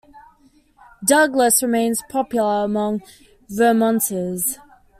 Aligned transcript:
Douglas 1.05 1.61
remains 1.61 2.01
popular 2.09 2.63
among 2.65 3.01
Vermonters. 3.47 4.57